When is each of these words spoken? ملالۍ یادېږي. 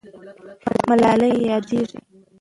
ملالۍ 0.87 1.33
یادېږي. 1.49 1.97